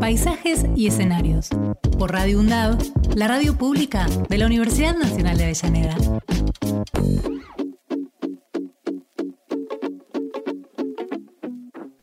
[0.00, 1.48] Paisajes y escenarios.
[1.98, 2.78] Por Radio UNDAV,
[3.16, 5.96] la radio pública de la Universidad Nacional de Avellaneda.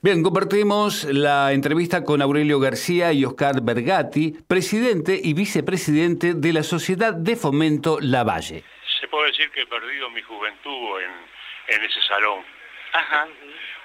[0.02, 6.64] Bien, compartimos la entrevista con Aurelio García y Oscar Bergatti, presidente y vicepresidente de la
[6.64, 8.64] Sociedad de Fomento Lavalle.
[9.00, 12.44] Se puede decir que he perdido mi juventud en, en ese salón.
[12.94, 13.28] Ajá.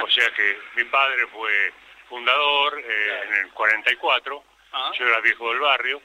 [0.04, 1.72] O sea que mi padre fue
[2.08, 4.90] fundador eh, en el 44, Ah.
[4.98, 6.02] yo era viejo del barrio,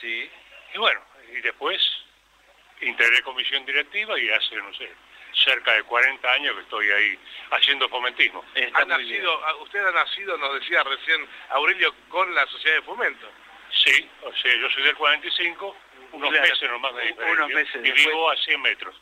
[0.00, 0.30] Sí.
[0.74, 1.00] y bueno,
[1.32, 1.80] y después
[2.80, 4.90] integré comisión directiva y hace, no sé,
[5.44, 7.18] cerca de 40 años que estoy ahí
[7.50, 8.44] haciendo fomentismo.
[8.74, 13.30] Ha nacido, ah, usted ha nacido, nos decía recién Aurelio, con la Sociedad de Fomento.
[13.84, 15.76] Sí, o sea, yo soy del 45,
[16.12, 17.16] unos Claro, meses nomás de unos
[17.48, 18.06] diferencia, meses y después.
[18.06, 19.00] vivo a 100 metros.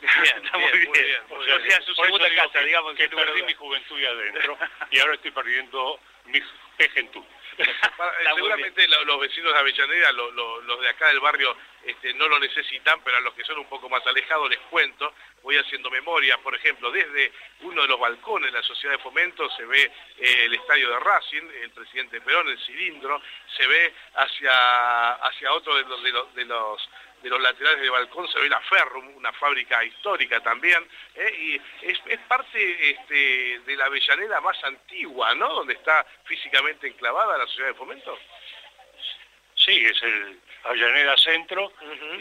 [0.00, 1.22] Bien, Está muy bien, bien.
[1.30, 4.58] O sea, su por eso segunda casa, que, digamos, que perdí mi juventud ahí adentro
[4.90, 6.40] y ahora estoy perdiendo mi
[6.76, 7.24] pejentud.
[7.96, 11.56] Para- eh, seguramente lo- los vecinos de Avellaneda, lo- lo- los de acá del barrio,
[11.84, 15.14] este, no lo necesitan, pero a los que son un poco más alejados les cuento,
[15.42, 19.48] voy haciendo memoria, por ejemplo, desde uno de los balcones de la Sociedad de Fomento
[19.56, 19.84] se ve
[20.18, 23.22] eh, el estadio de Racing, el presidente Perón, el cilindro,
[23.56, 26.88] se ve hacia, hacia otro de los, de los, de los
[27.26, 31.34] de los laterales del balcón se ve la Ferrum, una fábrica histórica también, ¿eh?
[31.36, 35.52] y es, es parte este, de la Avellaneda más antigua, ¿no?
[35.52, 38.16] Donde está físicamente enclavada la Sociedad de Fomento.
[39.56, 41.72] Sí, es el Avellaneda Centro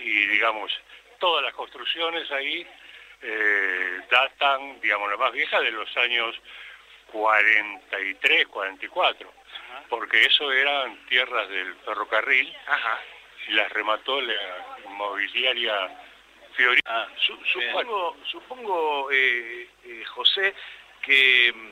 [0.01, 0.71] y digamos,
[1.19, 2.67] todas las construcciones ahí
[3.21, 6.35] eh, datan, digamos, la más vieja de los años
[7.11, 9.33] 43, 44,
[9.87, 12.99] porque eso eran tierras del ferrocarril Ajá.
[13.47, 14.33] Y las remató la
[14.85, 15.89] inmobiliaria
[16.55, 16.81] Fiorina.
[16.85, 20.53] Ah, Su- supongo, supongo eh, eh, José,
[21.01, 21.71] que mm,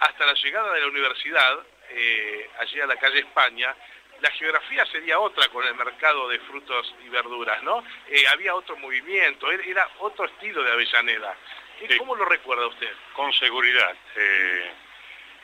[0.00, 1.58] hasta la llegada de la universidad,
[1.90, 3.74] eh, allí a la calle España,
[4.20, 7.84] la geografía sería otra con el mercado de frutos y verduras, ¿no?
[8.30, 11.36] Había otro movimiento, era, otro estilo de Avellaneda.
[11.78, 11.98] ¿Qué- Sí.
[11.98, 12.92] ¿Cómo lo recuerda usted?
[13.12, 13.94] con seguridad.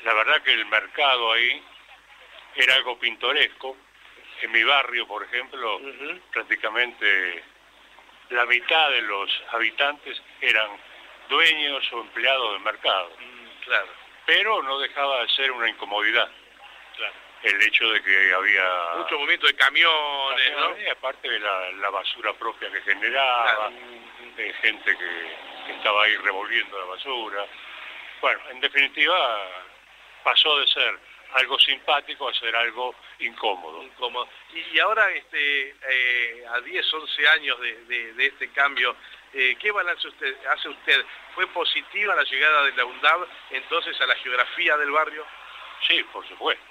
[0.04, 1.62] La verdad que el mercado ahí
[2.54, 3.76] era algo pintoresco.
[4.42, 5.80] En mi barrio, por ejemplo,
[6.32, 7.44] prácticamente
[8.30, 10.70] la mitad de los habitantes eran
[11.28, 13.10] dueños o empleados del mercado.
[13.18, 13.88] Mm, claro.
[14.26, 16.28] Pero no dejaba de ser una incomodidad.
[17.42, 18.64] El hecho de que había...
[18.98, 20.78] Mucho movimiento de camiones, ¿no?
[20.78, 23.72] Y aparte de la, la basura propia que generaba, Claro.
[24.36, 25.36] de gente que,
[25.66, 27.46] que estaba ahí revolviendo la basura.
[28.20, 29.48] Bueno, en definitiva,
[30.22, 30.98] pasó de ser
[31.34, 33.82] algo simpático a ser algo incómodo.
[33.82, 34.28] incómodo.
[34.54, 38.96] Y, y ahora, este, eh, a 10, 11 años de, de- de este cambio,
[39.32, 41.04] eh, ¿qué balance usted, hace usted?
[41.34, 45.24] ¿Fue positiva la llegada de la UNDAV entonces a la geografía del barrio?
[45.86, 46.64] Sí, por supuesto,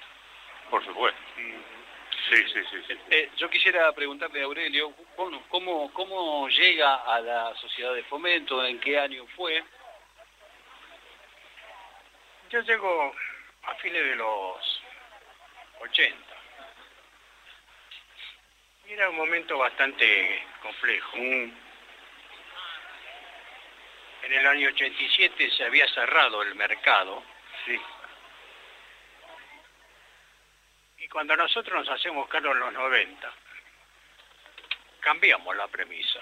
[0.68, 1.20] por supuesto.
[1.36, 2.76] Sí, sí, sí.
[2.86, 2.98] sí.
[3.10, 8.62] Eh, yo quisiera preguntarle a Aurelio, ¿cómo, cómo, cómo llega a la sociedad de fomento?
[8.64, 9.64] ¿En qué año fue?
[12.50, 13.14] Yo llego
[13.62, 14.82] a fines de los
[15.80, 16.36] 80.
[18.86, 21.16] Y era un momento bastante complejo.
[21.16, 21.56] En
[24.22, 27.22] el año 87 se había cerrado el mercado.
[30.98, 33.32] Y cuando nosotros nos hacemos cargo en los 90,
[35.00, 36.20] cambiamos la premisa.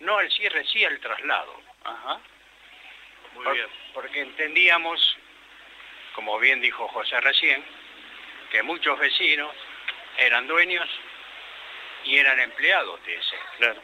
[0.00, 1.60] No el cierre, sí el traslado.
[1.84, 2.20] Ajá.
[3.34, 3.68] Muy Por- bien.
[3.92, 5.16] Porque entendíamos,
[6.14, 7.64] como bien dijo José recién,
[8.50, 9.54] que muchos vecinos
[10.18, 10.88] eran dueños
[12.04, 13.36] y eran empleados de ese.
[13.58, 13.82] Claro.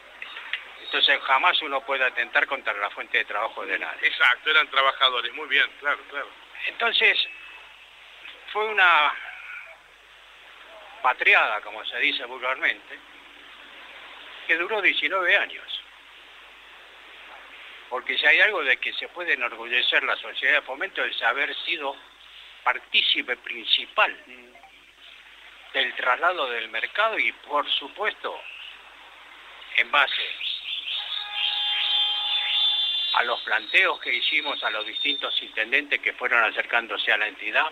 [0.83, 4.07] Entonces jamás uno puede atentar contra la fuente de trabajo de nadie.
[4.07, 6.29] Exacto, eran trabajadores, muy bien, claro, claro.
[6.67, 7.17] Entonces,
[8.51, 9.13] fue una
[11.01, 12.99] patriada, como se dice vulgarmente,
[14.47, 15.80] que duró 19 años.
[17.91, 21.53] Porque si hay algo de que se puede enorgullecer la sociedad de fomento es haber
[21.65, 21.93] sido
[22.63, 24.17] partícipe principal
[25.73, 28.41] del traslado del mercado y por supuesto
[29.75, 30.23] en base
[33.15, 37.69] a los planteos que hicimos a los distintos intendentes que fueron acercándose a la entidad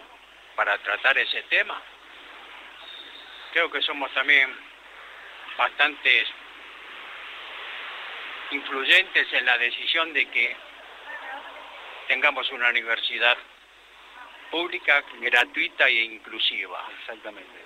[0.54, 1.82] para tratar ese tema.
[3.54, 4.54] Creo que somos también
[5.58, 6.28] bastantes
[8.52, 10.56] influyentes en la decisión de que
[12.08, 13.38] tengamos una universidad
[14.50, 16.86] pública, gratuita e inclusiva.
[17.00, 17.60] Exactamente.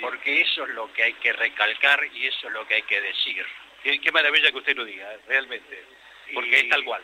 [0.00, 3.00] Porque eso es lo que hay que recalcar y eso es lo que hay que
[3.00, 3.46] decir.
[3.82, 5.84] Qué, maravilla que usted lo diga, realmente.
[6.32, 7.02] Porque es tal cual.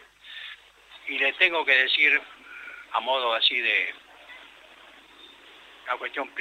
[1.06, 2.20] Y le tengo que decir,
[2.92, 3.94] a modo así de
[5.86, 6.32] la cuestión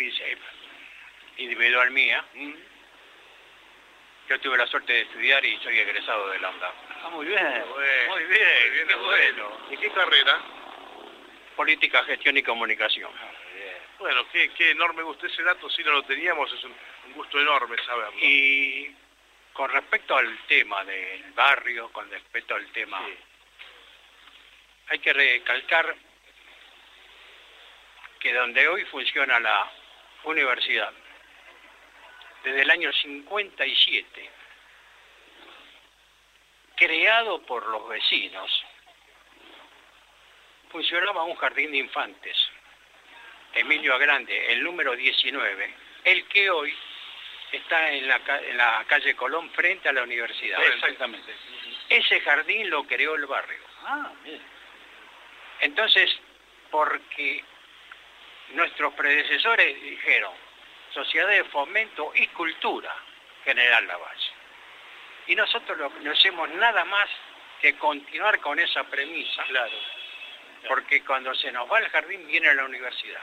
[1.37, 2.53] individual mía, mm.
[4.29, 6.53] Yo tuve la suerte de estudiar y soy egresado de la
[7.03, 7.63] Ah, muy bien,
[8.09, 9.57] muy bien, qué bueno.
[9.71, 10.39] ¿Y qué carrera?
[11.55, 13.11] Política, Gestión y Comunicación.
[13.19, 13.31] Ah,
[13.97, 16.75] bueno, qué, qué enorme gusto ese dato, si no lo teníamos, es un,
[17.15, 18.19] gusto enorme saberlo.
[18.21, 18.95] Y
[19.51, 23.01] con respecto al tema del barrio, con respecto al tema,
[24.89, 25.95] hay que recalcar
[28.19, 29.71] que donde hoy funciona la
[30.23, 30.93] universidad,
[32.43, 34.29] desde el año 57,
[36.75, 38.65] creado por los vecinos,
[40.71, 42.37] funcionaba un jardín de infantes,
[43.53, 45.73] Emilio Agrande, el número 19,
[46.05, 46.73] el que hoy
[47.51, 50.63] está en la, en la calle Colón frente a la universidad.
[50.63, 51.33] Exactamente.
[51.89, 53.59] Ese jardín lo creó el barrio.
[53.83, 54.11] Ah.
[55.61, 56.09] Entonces,
[56.69, 57.43] porque
[58.49, 60.33] nuestros predecesores dijeron,
[60.93, 62.93] Sociedad de Fomento y Cultura
[63.43, 64.31] General Lavalle.
[65.27, 67.09] Y nosotros no hacemos nada más
[67.61, 69.77] que continuar con esa premisa, claro,
[70.67, 73.21] porque cuando se nos va el jardín viene la universidad.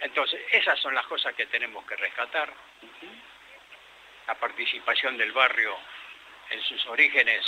[0.00, 2.52] Entonces, esas son las cosas que tenemos que rescatar.
[4.26, 5.76] La participación del barrio
[6.50, 7.44] en sus orígenes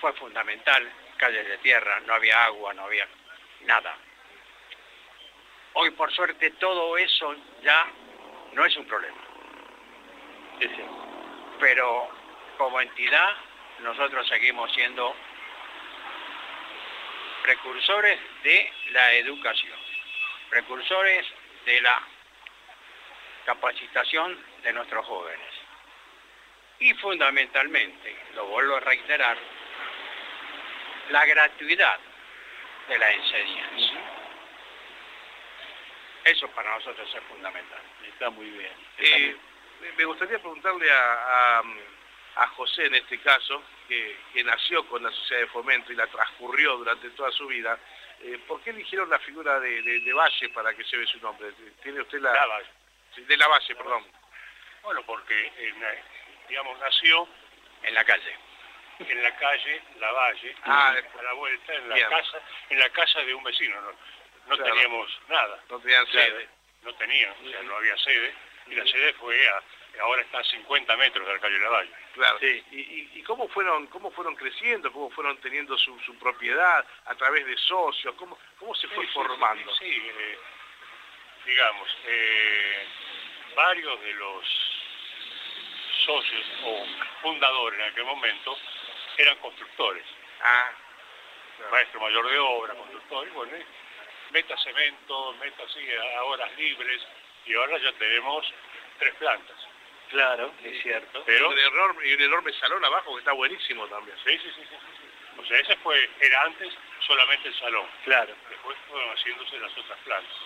[0.00, 3.06] fue fundamental, calles de tierra, no había agua, no había
[3.62, 3.96] nada.
[5.74, 7.86] Hoy, por suerte, todo eso ya
[8.52, 9.18] no es un problema.
[11.58, 12.08] Pero
[12.56, 13.34] como entidad,
[13.80, 15.14] nosotros seguimos siendo
[17.42, 19.78] precursores de la educación,
[20.48, 21.26] precursores
[21.66, 22.02] de la
[23.44, 25.48] capacitación de nuestros jóvenes.
[26.78, 29.36] Y fundamentalmente, lo vuelvo a reiterar,
[31.10, 31.98] la gratuidad
[32.88, 34.23] de la enseñanza.
[36.24, 37.80] Eso para nosotros es fundamental.
[38.08, 38.72] Está muy bien.
[38.98, 39.36] Eh,
[39.96, 41.62] me gustaría preguntarle a,
[42.56, 47.10] José en este caso, que, nació con la Sociedad de Fomento y la transcurrió durante
[47.10, 47.78] toda su vida,
[48.20, 51.52] eh, ¿por qué eligieron la figura de, Valle para que se ve su nombre?
[51.82, 52.32] ¿Tiene usted la...
[52.32, 52.68] la Valle.
[53.16, 54.04] De la Valle, perdón.
[54.82, 55.52] Bueno, porque,
[56.48, 57.28] digamos, nació
[57.82, 58.36] en la calle.
[58.98, 62.40] En la calle La Valle, ah, a la vuelta, en la casa,
[62.70, 63.92] en la casa de un vecino no
[64.56, 65.62] teníamos nada.
[65.68, 66.48] No tenían sede.
[66.82, 68.34] No tenían, o sea, no había sede.
[68.66, 69.62] Y la sede fue a,
[70.02, 71.90] ahora está a 50 metros del calle Lavalle.
[72.14, 72.38] Claro.
[72.38, 72.64] Sí.
[72.70, 74.92] ¿Y, y, cómo fueron cómo fueron creciendo?
[74.92, 78.14] ¿Cómo fueron teniendo su, su propiedad a través de socios?
[78.16, 79.74] ¿Cómo, cómo se fue formando?
[79.76, 80.38] Sí, eh,
[81.46, 82.86] digamos, eh,
[83.54, 84.44] varios de los
[86.04, 86.86] socios o
[87.22, 88.56] fundadores en aquel momento
[89.16, 90.04] eran constructores.
[90.42, 90.70] Ah.
[91.70, 93.52] Maestro mayor de obra, constructor, y bueno,
[94.34, 95.80] meta cemento, meta así
[96.16, 97.00] a horas libres
[97.46, 98.44] y ahora ya tenemos
[98.98, 99.56] tres plantas.
[100.10, 101.22] Claro, es cierto.
[101.24, 104.16] Pero, y, un enorme, y un enorme salón abajo que está buenísimo también.
[104.24, 106.74] Sí, sí, sí, sí, O sea, ese fue, era antes
[107.06, 107.86] solamente el salón.
[108.04, 108.34] Claro.
[108.50, 110.36] Después fueron haciéndose las otras plantas.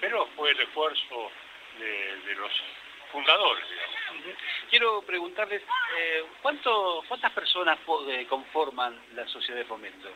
[0.00, 1.30] Pero fue el esfuerzo
[1.78, 2.52] de, los
[3.12, 4.38] fundadores, digamos.
[4.70, 5.62] Quiero preguntarles,
[5.96, 10.08] eh, ¿cuánto, ¿cuántas personas eh, conforman la sociedad de fomento?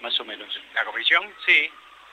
[0.00, 0.48] Más o menos.
[0.74, 1.34] ¿La comisión?
[1.46, 1.70] Sí.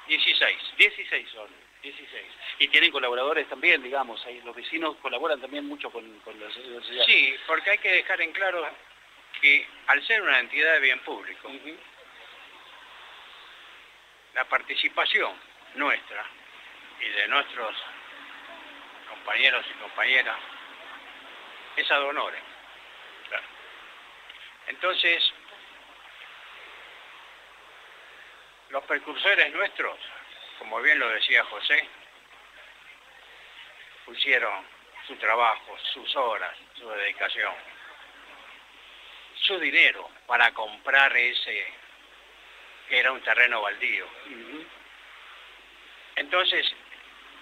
[0.08, 0.58] 16.
[0.78, 1.48] 16 son,
[1.84, 2.24] 16.
[2.60, 6.06] Y tienen colaboradores también, digamos, ahí los vecinos colaboran también mucho con,
[6.40, 7.06] la sociedad.
[7.06, 8.68] Sí, porque hay que dejar en claro
[9.40, 11.52] que al ser una entidad de bien público,
[14.34, 15.34] la participación
[15.76, 16.26] nuestra
[17.00, 17.76] y de nuestros
[19.10, 20.38] compañeros y compañeras
[21.76, 22.44] es ad honorem.
[24.68, 25.34] Entonces,
[28.72, 29.98] Los precursores nuestros,
[30.58, 31.86] como bien lo decía José,
[34.06, 34.66] pusieron
[35.08, 37.54] su trabajo, sus horas, su dedicación,
[39.36, 41.68] su dinero para comprar ese
[42.88, 44.08] que era un terreno baldío.
[46.16, 46.74] Entonces,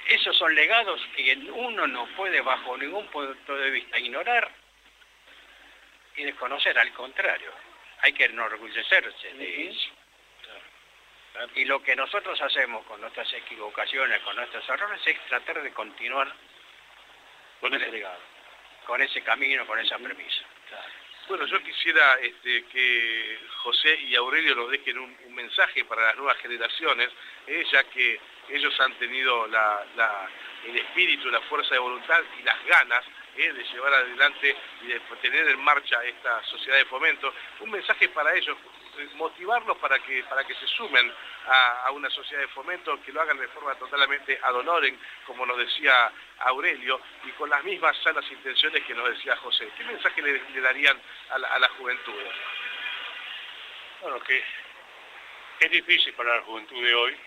[0.08, 4.50] esos son legados que uno no puede bajo ningún punto de vista ignorar
[6.16, 7.52] y desconocer, al contrario,
[8.02, 9.99] hay que enorgullecerse de eso.
[11.56, 16.34] Y lo que nosotros hacemos con nuestras equivocaciones, con nuestros errores, es tratar de continuar
[17.60, 18.20] con ese legado.
[18.86, 20.44] con ese camino, con esa premisa.
[21.28, 26.38] Bueno, yo quisiera este, que José y Aurelio nos dejen un, mensaje para las nuevas
[26.38, 27.10] generaciones,
[27.46, 28.20] eh, ya que
[28.50, 33.06] ellos han tenido el espíritu, la fuerza de voluntad y las ganas
[33.38, 37.32] eh, de llevar adelante y de tener en marcha esta sociedad de fomento.
[37.60, 38.58] Un mensaje para ellos,
[39.16, 41.12] motivarlos para que, para que se sumen
[41.48, 45.58] a, una sociedad de fomento, que lo hagan de forma totalmente ad honorem, como nos
[45.58, 49.70] decía Aurelio, y con las mismas sanas intenciones que nos decía José.
[49.78, 51.00] ¿Qué mensaje le, darían
[51.32, 52.14] a la, juventud?
[54.02, 54.44] Bueno, que
[55.60, 57.18] es difícil para la juventud de hoy,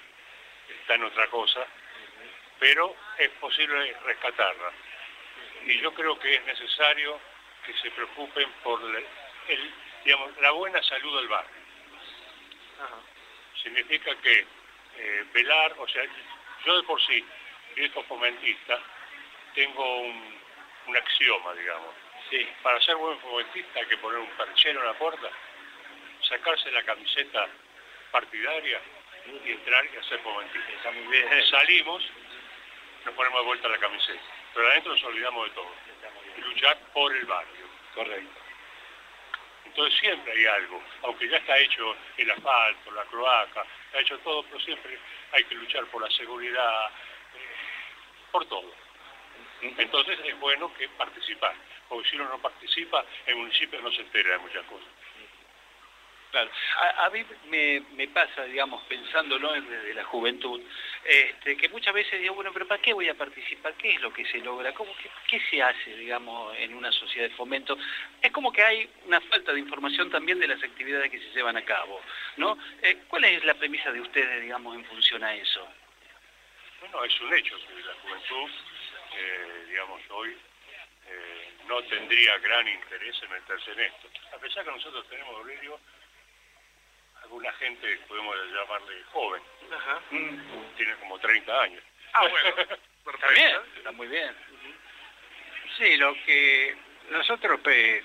[0.81, 1.67] está en otra cosa,
[2.59, 4.73] pero es posible rescatarla.
[5.65, 7.21] Y yo creo que es necesario
[7.67, 8.81] que se preocupen por
[10.41, 11.62] la buena salud del barrio
[13.63, 14.47] significa que
[14.97, 16.05] eh, velar, o sea,
[16.65, 17.25] yo de por sí,
[17.75, 18.79] viejo fomentista,
[19.55, 20.43] tengo un,
[20.97, 21.95] axioma, digamos.
[22.31, 22.47] Sí.
[22.63, 25.29] Para ser buen fomentista hay que poner un perchero en la puerta,
[26.29, 27.49] sacarse la camiseta
[28.11, 28.81] partidaria
[29.45, 30.73] y entrar y hacer fomentista.
[30.73, 31.47] Está muy bien.
[31.51, 32.03] Salimos,
[33.05, 34.21] nos ponemos de vuelta la camiseta,
[34.55, 35.75] pero adentro nos olvidamos de todo.
[36.37, 37.67] Y luchar por el barrio.
[37.95, 38.42] Correcto.
[39.65, 43.65] Entonces siempre hay algo, aunque ya está hecho el asfalto, la cloaca,
[43.95, 44.99] ha hecho todo, pero siempre
[45.33, 46.87] hay que luchar por la seguridad,
[47.35, 48.73] eh, por todo.
[49.63, 51.55] Entonces es bueno que participar,
[51.89, 54.89] porque si uno no participa, el municipio no se entera de muchas cosas.
[56.33, 56.51] Claro.
[56.97, 60.63] A, mí me, pasa, digamos, pensándolo desde la juventud,
[61.05, 63.75] este, que muchas veces digo, bueno, pero ¿para qué voy a participar?
[63.75, 64.73] ¿Qué es lo que se logra?
[64.73, 64.95] ¿Cómo
[65.29, 67.77] ¿Qué se hace, digamos, en una sociedad de fomento?
[68.23, 71.59] Es como que hay una falta de información también de las actividades que se llevan
[71.59, 72.01] a cabo,
[72.39, 72.57] ¿no?
[72.81, 75.69] Eh, ¿Cuál es la premisa de ustedes, digamos, en función a eso?
[76.81, 78.51] Bueno, es un hecho que la juventud,
[79.19, 80.35] eh, digamos, hoy
[81.09, 84.09] eh, no tendría gran interés en meterse en esto.
[84.35, 85.79] A pesar que nosotros tenemos, Aurelio,
[87.33, 89.43] alguna gente, podemos llamarle joven,
[90.77, 91.83] tiene como 30 años.
[92.13, 92.57] Ah, bueno,
[93.15, 94.37] está bien, está muy bien.
[95.79, 96.77] Sí, lo que
[97.09, 98.05] nosotros pues,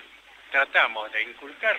[0.50, 1.76] tratamos de inculcar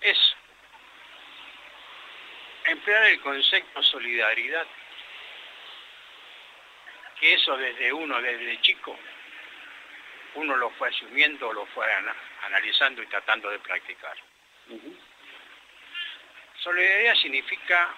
[0.00, 0.36] es
[2.66, 4.66] emplear el concepto solidaridad,
[7.18, 8.96] que eso desde uno, desde chico,
[10.34, 11.86] uno lo fue asumiendo, lo fue
[12.42, 14.16] analizando y tratando de practicar.
[16.58, 17.94] Solidaridad significa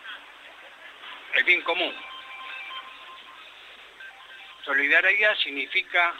[1.34, 1.94] el bien común.
[4.64, 6.14] Solidaridad significa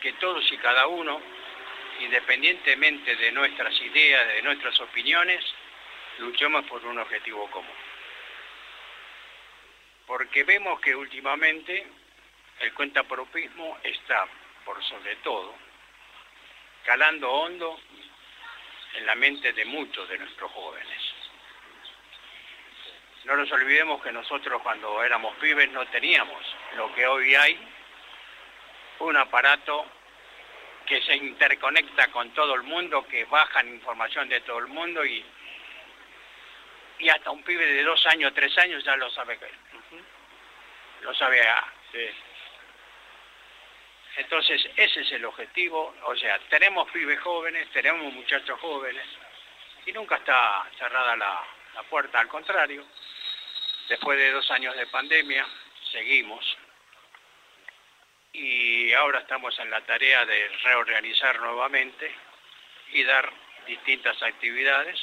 [0.00, 1.20] que todos y cada uno,
[2.00, 5.44] independientemente de nuestras ideas, de nuestras opiniones,
[6.18, 7.76] luchemos por un objetivo común.
[10.06, 11.86] Porque vemos que últimamente
[12.60, 14.26] el cuentapropismo está
[14.64, 15.54] por sobre todo,
[16.84, 17.80] calando hondo
[18.94, 20.98] en la mente de muchos de nuestros jóvenes.
[23.24, 26.42] No nos olvidemos que nosotros cuando éramos pibes no teníamos
[26.76, 27.58] lo que hoy hay,
[29.00, 29.86] un aparato
[30.86, 35.24] que se interconecta con todo el mundo, que bajan información de todo el mundo y,
[36.98, 39.38] y hasta un pibe de dos años, tres años ya lo sabe.
[41.02, 41.42] Lo sabe
[41.92, 42.10] sí.
[44.20, 49.06] Entonces, ese es el objetivo, o sea, tenemos pibes jóvenes, tenemos muchachos jóvenes,
[49.86, 51.42] y nunca está cerrada la,
[51.88, 52.84] puerta, al contrario,
[53.88, 55.46] después de dos años de pandemia,
[55.90, 56.58] seguimos,
[58.34, 62.14] y ahora estamos en la tarea de reorganizar nuevamente
[62.92, 63.32] y dar
[63.66, 65.00] distintas actividades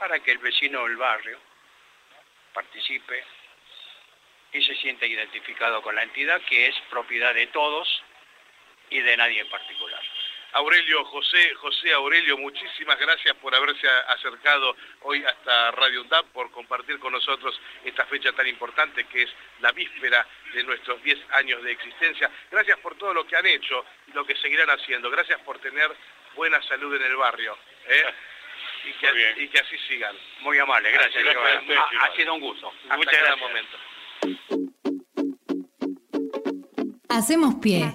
[0.00, 1.38] para que el vecino del barrio
[2.52, 3.24] participe
[4.52, 7.99] y se siente identificado con la entidad que es propiedad de todos
[8.90, 10.00] y de nadie en particular.
[10.52, 16.98] Aurelio, José, José Aurelio, muchísimas gracias por haberse acercado hoy hasta Radio UNDAP, por compartir
[16.98, 19.30] con nosotros esta fecha tan importante que es
[19.60, 22.30] la víspera de nuestros 10 años de existencia.
[22.50, 25.08] Gracias por todo lo que han hecho y lo que seguirán haciendo.
[25.08, 25.88] Gracias por tener
[26.34, 27.56] buena salud en el barrio.
[27.86, 28.04] ¿eh?
[28.82, 30.16] Y, que, así sigan.
[30.40, 31.22] Muy amable, gracias.
[32.00, 32.72] ha, sido un gusto.
[32.96, 33.38] Muchas gracias.
[33.38, 33.76] momento.
[37.10, 37.94] Hacemos pie.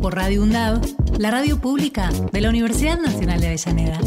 [0.00, 0.80] Por Radio UNDAV,
[1.18, 4.00] la radio pública de la Universidad Nacional de Avellaneda.